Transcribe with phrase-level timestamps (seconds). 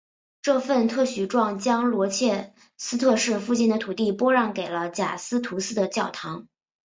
[0.41, 6.47] 这份特许状将罗切斯特市附近的土地拨让给了贾斯图斯的教堂。